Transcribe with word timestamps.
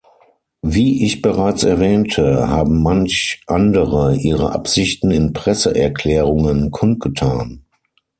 Wie 0.63 1.05
ich 1.05 1.21
bereits 1.21 1.63
erwähnte, 1.63 2.47
haben 2.49 2.81
manch 2.81 3.43
andere 3.45 4.15
ihre 4.15 4.51
Absichten 4.51 5.11
in 5.11 5.31
Presseerklärungen 5.31 6.71
kundgetan. 6.71 7.61